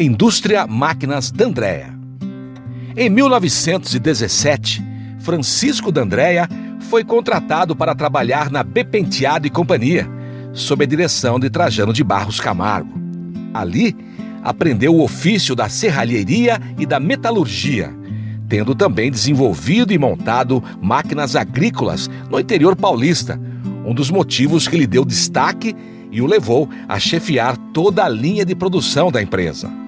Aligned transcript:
Indústria 0.00 0.64
Máquinas 0.64 1.32
D'Andrea. 1.32 1.92
Em 2.96 3.10
1917, 3.10 4.80
Francisco 5.18 5.90
D'Andrea 5.90 6.48
foi 6.88 7.02
contratado 7.02 7.74
para 7.74 7.96
trabalhar 7.96 8.48
na 8.48 8.62
Bepenteado 8.62 9.48
e 9.48 9.50
Companhia, 9.50 10.08
sob 10.52 10.84
a 10.84 10.86
direção 10.86 11.40
de 11.40 11.50
Trajano 11.50 11.92
de 11.92 12.04
Barros 12.04 12.38
Camargo. 12.38 12.92
Ali, 13.52 13.96
aprendeu 14.40 14.94
o 14.94 15.02
ofício 15.02 15.56
da 15.56 15.68
serralheria 15.68 16.60
e 16.78 16.86
da 16.86 17.00
metalurgia, 17.00 17.92
tendo 18.48 18.76
também 18.76 19.10
desenvolvido 19.10 19.92
e 19.92 19.98
montado 19.98 20.62
máquinas 20.80 21.34
agrícolas 21.34 22.08
no 22.30 22.38
interior 22.38 22.76
paulista, 22.76 23.36
um 23.84 23.92
dos 23.92 24.12
motivos 24.12 24.68
que 24.68 24.76
lhe 24.76 24.86
deu 24.86 25.04
destaque 25.04 25.74
e 26.12 26.22
o 26.22 26.26
levou 26.26 26.70
a 26.88 27.00
chefiar 27.00 27.56
toda 27.74 28.04
a 28.04 28.08
linha 28.08 28.44
de 28.44 28.54
produção 28.54 29.10
da 29.10 29.20
empresa. 29.20 29.87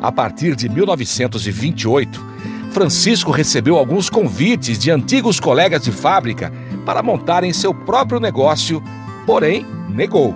A 0.00 0.12
partir 0.12 0.54
de 0.54 0.68
1928, 0.68 2.24
Francisco 2.70 3.30
recebeu 3.30 3.76
alguns 3.76 4.10
convites 4.10 4.78
de 4.78 4.90
antigos 4.90 5.38
colegas 5.38 5.82
de 5.82 5.92
fábrica 5.92 6.52
para 6.84 7.02
montarem 7.02 7.52
seu 7.52 7.72
próprio 7.72 8.18
negócio, 8.18 8.82
porém 9.24 9.64
negou. 9.88 10.34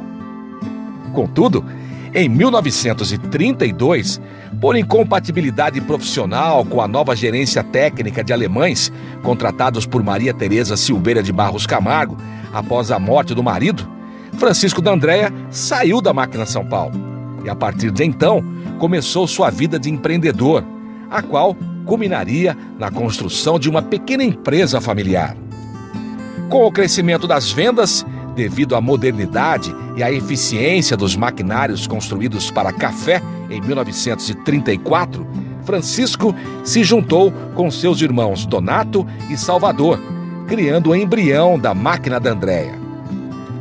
Contudo, 1.13 1.65
em 2.15 2.29
1932, 2.29 4.21
por 4.61 4.77
incompatibilidade 4.77 5.81
profissional 5.81 6.65
com 6.65 6.81
a 6.81 6.89
nova 6.89 7.15
gerência 7.15 7.63
técnica 7.63 8.25
de 8.25 8.33
alemães, 8.33 8.93
contratados 9.23 9.85
por 9.85 10.03
Maria 10.03 10.33
Teresa 10.33 10.77
Silveira 10.77 11.23
de 11.23 11.33
Barros 11.33 11.67
Camargo, 11.67 12.17
após 12.53 12.91
a 12.91 12.99
morte 12.99 13.35
do 13.35 13.43
marido, 13.43 13.87
Francisco 14.39 14.81
D'Andrea 14.81 15.33
saiu 15.51 16.01
da 16.01 16.13
máquina 16.13 16.47
São 16.47 16.65
Paulo. 16.65 17.08
E 17.49 17.51
a 17.51 17.57
partir 17.57 17.91
de 17.91 18.05
então, 18.05 18.45
começou 18.79 19.27
sua 19.27 19.49
vida 19.49 19.79
de 19.79 19.89
empreendedor, 19.89 20.63
a 21.11 21.23
qual 21.23 21.57
culminaria 21.87 22.55
na 22.79 22.91
construção 22.91 23.59
de 23.59 23.71
uma 23.71 23.81
pequena 23.81 24.23
empresa 24.23 24.83
familiar. 24.83 25.35
Com 26.51 26.67
o 26.67 26.71
crescimento 26.71 27.27
das 27.27 27.51
vendas, 27.51 28.05
devido 28.37 28.77
à 28.77 28.83
modernidade 28.83 29.75
e 29.97 30.03
à 30.03 30.13
eficiência 30.13 30.95
dos 30.95 31.17
maquinários 31.17 31.87
construídos 31.87 32.51
para 32.51 32.71
café 32.71 33.23
em 33.49 33.63
1934, 33.63 35.27
Francisco 35.65 36.35
se 36.63 36.85
juntou 36.85 37.33
com 37.55 37.71
seus 37.71 38.03
irmãos 38.03 38.45
Donato 38.45 39.07
e 39.31 39.39
Salvador, 39.39 39.99
criando 40.47 40.91
o 40.91 40.95
embrião 40.95 41.59
da 41.59 41.73
máquina 41.73 42.21
da 42.21 42.31
Andréia. 42.31 42.75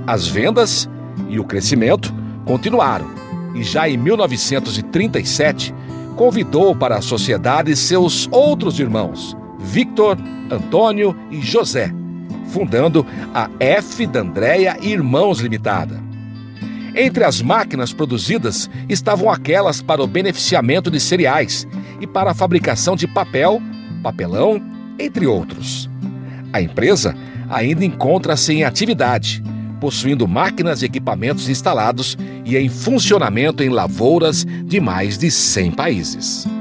As 0.06 0.28
vendas 0.28 0.90
e 1.30 1.40
o 1.40 1.46
crescimento 1.46 2.14
continuaram, 2.44 3.17
e 3.58 3.64
já 3.64 3.90
em 3.90 3.98
1937 3.98 5.74
convidou 6.16 6.76
para 6.76 6.98
a 6.98 7.02
sociedade 7.02 7.76
seus 7.76 8.28
outros 8.32 8.80
irmãos, 8.80 9.36
Victor, 9.60 10.18
Antônio 10.50 11.16
e 11.30 11.42
José 11.42 11.94
fundando 12.48 13.06
a 13.34 13.50
F. 13.60 14.08
D'Andrea 14.08 14.78
Irmãos 14.82 15.40
Limitada. 15.40 16.02
Entre 16.96 17.24
as 17.24 17.42
máquinas 17.42 17.94
produzidas 17.94 18.70
estavam 18.90 19.30
aquelas 19.30 19.82
para 19.82 20.02
o 20.02 20.08
beneficiamento 20.08 20.90
de 20.90 21.00
cereais 21.00 21.68
e 22.02 22.08
para 22.08 22.32
a 22.32 22.34
fabricação 22.34 22.96
de 22.96 23.08
papel, 23.08 23.62
papelão, 24.02 24.60
entre 24.98 25.28
outros. 25.28 25.90
A 26.52 26.60
empresa 26.60 27.16
ainda 27.50 27.86
encontra-se 27.86 28.54
em 28.54 28.64
atividade, 28.64 29.44
possuindo 29.78 30.28
máquinas 30.28 30.82
e 30.82 30.86
equipamentos 30.86 31.50
instalados 31.50 32.18
e 32.46 32.58
em 32.58 32.70
funcionamento 32.70 33.64
em 33.64 33.70
lavouras 33.70 34.46
de 34.46 34.80
mais 34.80 35.18
de 35.18 35.30
100 35.30 35.72
países. 35.72 36.57